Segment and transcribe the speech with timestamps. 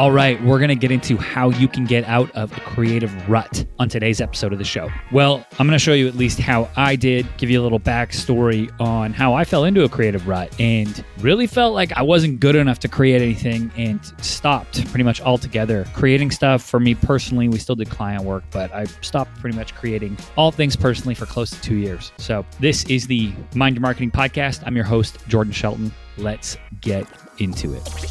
[0.00, 3.12] All right, we're going to get into how you can get out of a creative
[3.28, 4.88] rut on today's episode of the show.
[5.12, 7.78] Well, I'm going to show you at least how I did, give you a little
[7.78, 12.40] backstory on how I fell into a creative rut and really felt like I wasn't
[12.40, 16.62] good enough to create anything and stopped pretty much altogether creating stuff.
[16.62, 20.50] For me personally, we still did client work, but I stopped pretty much creating all
[20.50, 22.10] things personally for close to two years.
[22.16, 24.62] So, this is the Mind Your Marketing Podcast.
[24.64, 25.92] I'm your host, Jordan Shelton.
[26.16, 27.06] Let's get
[27.36, 28.09] into it.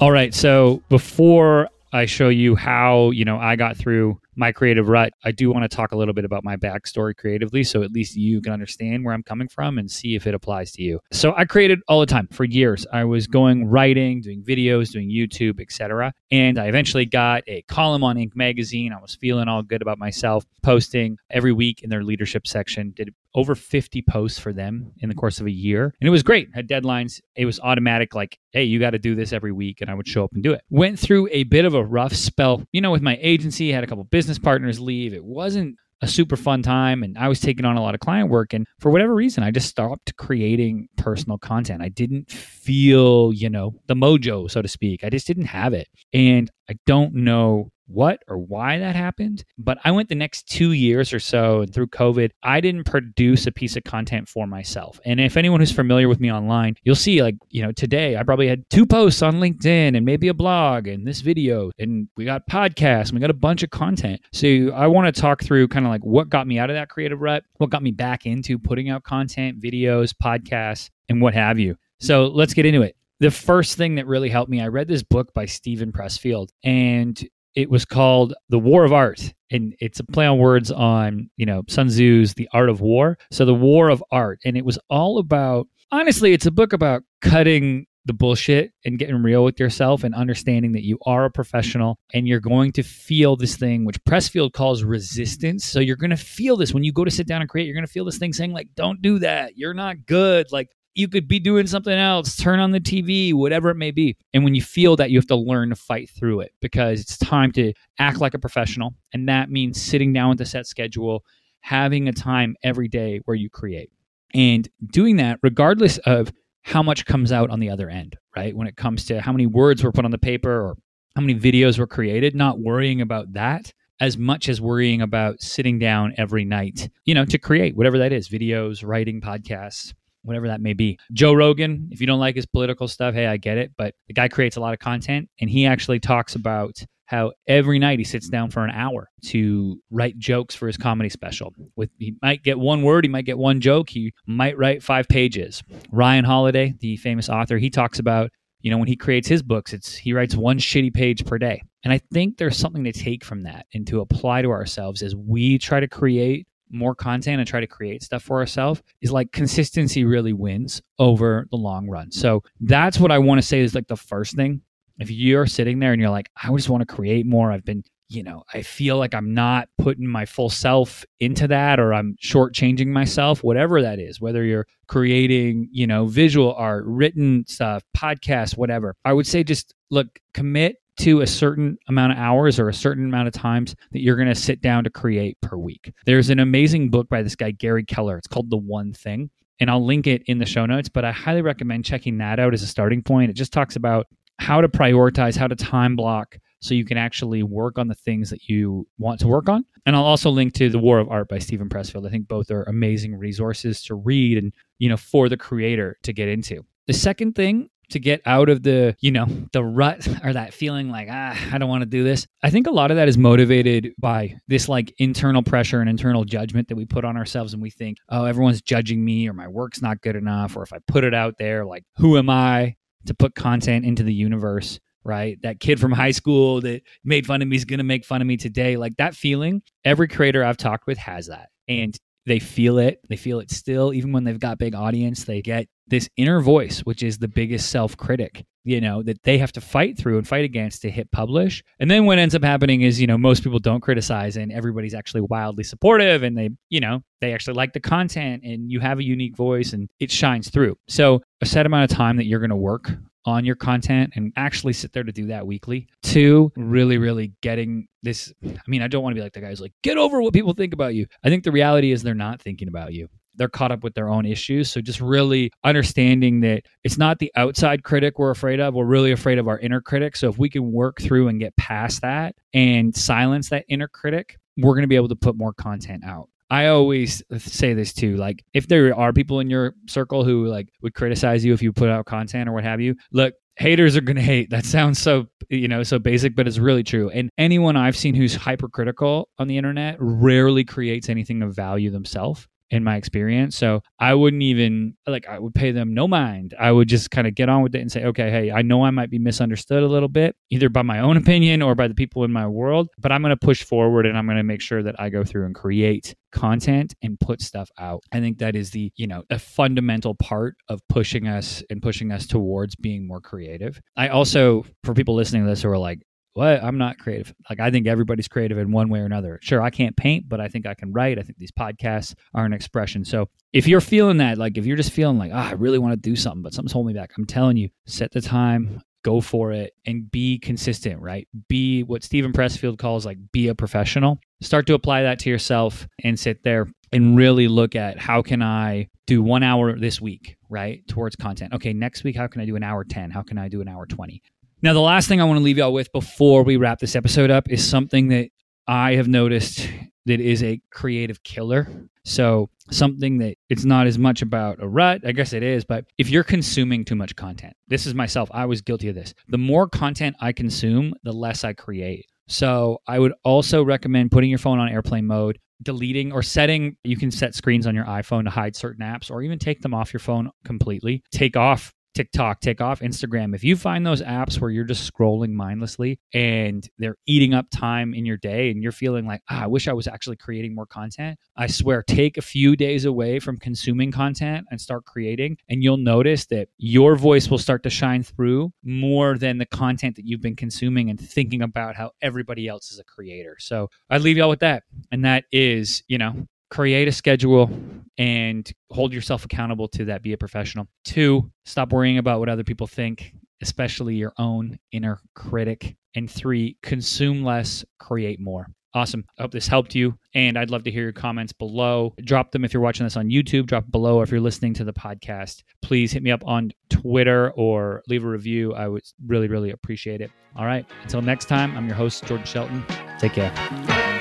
[0.00, 0.32] All right.
[0.32, 5.32] So before I show you how, you know, I got through my creative rut, I
[5.32, 8.40] do want to talk a little bit about my backstory creatively so at least you
[8.40, 11.00] can understand where I'm coming from and see if it applies to you.
[11.12, 12.86] So I created all the time for years.
[12.92, 16.12] I was going writing, doing videos, doing YouTube, etc.
[16.30, 18.92] And I eventually got a column on Inc magazine.
[18.92, 22.92] I was feeling all good about myself, posting every week in their leadership section.
[22.94, 25.94] Did over 50 posts for them in the course of a year.
[26.00, 26.48] And it was great.
[26.52, 27.20] Had deadlines.
[27.36, 30.08] It was automatic like, hey, you got to do this every week and I would
[30.08, 30.62] show up and do it.
[30.70, 33.86] Went through a bit of a rough spell, you know, with my agency, had a
[33.86, 35.14] couple business business partners leave.
[35.14, 38.28] It wasn't a super fun time and I was taking on a lot of client
[38.28, 41.80] work and for whatever reason I just stopped creating personal content.
[41.80, 45.02] I didn't feel, you know, the mojo so to speak.
[45.02, 45.88] I just didn't have it.
[46.12, 49.44] And I don't know what or why that happened.
[49.58, 53.46] But I went the next two years or so and through COVID, I didn't produce
[53.46, 55.00] a piece of content for myself.
[55.04, 58.22] And if anyone who's familiar with me online, you'll see like, you know, today I
[58.22, 62.24] probably had two posts on LinkedIn and maybe a blog and this video and we
[62.24, 64.20] got podcasts and we got a bunch of content.
[64.32, 66.88] So I want to talk through kind of like what got me out of that
[66.88, 71.58] creative rut, what got me back into putting out content, videos, podcasts, and what have
[71.58, 71.76] you.
[72.00, 75.02] So let's get into it the first thing that really helped me, I read this
[75.02, 77.20] book by Steven Pressfield, and
[77.54, 79.32] it was called The War of Art.
[79.50, 83.18] And it's a play on words on, you know, Sun Tzu's The Art of War.
[83.30, 84.40] So The War of Art.
[84.44, 89.22] And it was all about, honestly, it's a book about cutting the bullshit and getting
[89.22, 93.36] real with yourself and understanding that you are a professional and you're going to feel
[93.36, 95.64] this thing which Pressfield calls resistance.
[95.64, 97.66] So you're going to feel this when you go to sit down and create.
[97.66, 99.52] You're going to feel this thing saying like don't do that.
[99.56, 100.46] You're not good.
[100.50, 100.68] Like
[100.98, 104.16] you could be doing something else, turn on the TV, whatever it may be.
[104.34, 107.16] And when you feel that, you have to learn to fight through it because it's
[107.16, 108.94] time to act like a professional.
[109.12, 111.24] And that means sitting down with a set schedule,
[111.60, 113.92] having a time every day where you create.
[114.34, 116.32] And doing that, regardless of
[116.62, 118.54] how much comes out on the other end, right?
[118.54, 120.76] When it comes to how many words were put on the paper or
[121.14, 125.78] how many videos were created, not worrying about that as much as worrying about sitting
[125.78, 129.92] down every night, you know, to create whatever that is videos, writing, podcasts,
[130.28, 130.98] whatever that may be.
[131.12, 134.14] Joe Rogan, if you don't like his political stuff, hey, I get it, but the
[134.14, 138.04] guy creates a lot of content and he actually talks about how every night he
[138.04, 141.54] sits down for an hour to write jokes for his comedy special.
[141.74, 145.08] With he might get one word, he might get one joke, he might write 5
[145.08, 145.62] pages.
[145.90, 148.30] Ryan Holiday, the famous author, he talks about
[148.60, 151.62] you know when he creates his books it's he writes one shitty page per day
[151.84, 155.14] and i think there's something to take from that and to apply to ourselves as
[155.14, 159.32] we try to create more content and try to create stuff for ourselves is like
[159.32, 162.10] consistency really wins over the long run.
[162.10, 164.62] So that's what I want to say is like the first thing.
[164.98, 167.84] If you're sitting there and you're like, I just want to create more, I've been,
[168.08, 172.16] you know, I feel like I'm not putting my full self into that or I'm
[172.20, 178.56] shortchanging myself, whatever that is, whether you're creating, you know, visual art, written stuff, podcasts,
[178.56, 178.96] whatever.
[179.04, 183.04] I would say just look, commit to a certain amount of hours or a certain
[183.04, 185.92] amount of times that you're going to sit down to create per week.
[186.06, 188.18] There's an amazing book by this guy, Gary Keller.
[188.18, 189.30] It's called The One Thing.
[189.60, 192.54] And I'll link it in the show notes, but I highly recommend checking that out
[192.54, 193.30] as a starting point.
[193.30, 194.06] It just talks about
[194.38, 198.30] how to prioritize, how to time block so you can actually work on the things
[198.30, 199.64] that you want to work on.
[199.86, 202.06] And I'll also link to The War of Art by Steven Pressfield.
[202.06, 206.12] I think both are amazing resources to read and, you know, for the creator to
[206.12, 206.64] get into.
[206.86, 210.90] The second thing to get out of the, you know, the rut or that feeling
[210.90, 212.26] like, ah, I don't want to do this.
[212.42, 216.24] I think a lot of that is motivated by this like internal pressure and internal
[216.24, 219.48] judgment that we put on ourselves and we think, oh, everyone's judging me or my
[219.48, 220.56] work's not good enough.
[220.56, 222.76] Or if I put it out there, like, who am I
[223.06, 224.80] to put content into the universe?
[225.04, 225.40] Right.
[225.42, 228.20] That kid from high school that made fun of me is going to make fun
[228.20, 228.76] of me today.
[228.76, 231.48] Like that feeling, every creator I've talked with has that.
[231.66, 231.96] And
[232.26, 233.00] they feel it.
[233.08, 235.24] They feel it still, even when they've got big audience.
[235.24, 239.38] They get this inner voice, which is the biggest self critic, you know, that they
[239.38, 241.62] have to fight through and fight against to hit publish.
[241.78, 244.94] And then what ends up happening is, you know, most people don't criticize and everybody's
[244.94, 248.98] actually wildly supportive and they, you know, they actually like the content and you have
[248.98, 250.76] a unique voice and it shines through.
[250.88, 252.90] So, a set amount of time that you're going to work
[253.24, 255.86] on your content and actually sit there to do that weekly.
[256.02, 258.32] Two, really, really getting this.
[258.44, 260.54] I mean, I don't want to be like the guys like, get over what people
[260.54, 261.06] think about you.
[261.22, 263.08] I think the reality is they're not thinking about you
[263.38, 264.70] they're caught up with their own issues.
[264.70, 268.74] So just really understanding that it's not the outside critic we're afraid of.
[268.74, 270.16] We're really afraid of our inner critic.
[270.16, 274.36] So if we can work through and get past that and silence that inner critic,
[274.56, 276.28] we're going to be able to put more content out.
[276.50, 278.16] I always say this too.
[278.16, 281.72] Like, if there are people in your circle who like would criticize you if you
[281.72, 284.50] put out content or what have you, look, haters are going to hate.
[284.50, 287.10] That sounds so, you know, so basic, but it's really true.
[287.10, 292.46] And anyone I've seen who's hypercritical on the internet rarely creates anything of value themselves
[292.70, 293.56] in my experience.
[293.56, 296.54] So I wouldn't even like I would pay them no mind.
[296.58, 298.84] I would just kind of get on with it and say, okay, hey, I know
[298.84, 301.94] I might be misunderstood a little bit, either by my own opinion or by the
[301.94, 304.60] people in my world, but I'm going to push forward and I'm going to make
[304.60, 308.02] sure that I go through and create content and put stuff out.
[308.12, 312.12] I think that is the, you know, a fundamental part of pushing us and pushing
[312.12, 313.80] us towards being more creative.
[313.96, 316.00] I also for people listening to this who are like,
[316.38, 316.62] what?
[316.62, 317.34] I'm not creative.
[317.50, 319.38] Like i think everybody's creative in one way or another.
[319.42, 321.18] Sure i can't paint but i think i can write.
[321.18, 323.04] I think these podcasts are an expression.
[323.04, 325.92] So if you're feeling that like if you're just feeling like oh, i really want
[325.92, 329.20] to do something but something's holding me back i'm telling you set the time go
[329.20, 331.26] for it and be consistent right?
[331.48, 334.18] Be what Steven Pressfield calls like be a professional.
[334.40, 338.42] Start to apply that to yourself and sit there and really look at how can
[338.42, 341.52] i do one hour this week right towards content?
[341.54, 343.68] Okay next week how can i do an hour 10 how can i do an
[343.68, 344.22] hour 20
[344.62, 347.30] now, the last thing I want to leave y'all with before we wrap this episode
[347.30, 348.30] up is something that
[348.66, 349.68] I have noticed
[350.06, 351.68] that is a creative killer.
[352.04, 355.84] So, something that it's not as much about a rut, I guess it is, but
[355.96, 359.14] if you're consuming too much content, this is myself, I was guilty of this.
[359.28, 362.06] The more content I consume, the less I create.
[362.26, 366.96] So, I would also recommend putting your phone on airplane mode, deleting or setting, you
[366.96, 369.92] can set screens on your iPhone to hide certain apps or even take them off
[369.92, 371.02] your phone completely.
[371.10, 373.34] Take off TikTok, take off Instagram.
[373.34, 377.94] If you find those apps where you're just scrolling mindlessly and they're eating up time
[377.94, 380.66] in your day and you're feeling like, ah, I wish I was actually creating more
[380.66, 385.38] content, I swear, take a few days away from consuming content and start creating.
[385.48, 389.96] And you'll notice that your voice will start to shine through more than the content
[389.96, 393.36] that you've been consuming and thinking about how everybody else is a creator.
[393.38, 394.64] So I'd leave y'all with that.
[394.92, 397.50] And that is, you know, create a schedule
[397.98, 400.02] and hold yourself accountable to that.
[400.02, 400.68] Be a professional.
[400.84, 403.12] Two, stop worrying about what other people think,
[403.42, 405.76] especially your own inner critic.
[405.94, 408.46] And three, consume less, create more.
[408.74, 409.04] Awesome.
[409.18, 409.98] I hope this helped you.
[410.14, 411.94] And I'd love to hear your comments below.
[412.04, 413.46] Drop them if you're watching this on YouTube.
[413.46, 415.42] Drop below if you're listening to the podcast.
[415.62, 418.54] Please hit me up on Twitter or leave a review.
[418.54, 420.10] I would really, really appreciate it.
[420.36, 420.66] All right.
[420.82, 422.64] Until next time, I'm your host, Jordan Shelton.
[423.00, 423.97] Take care.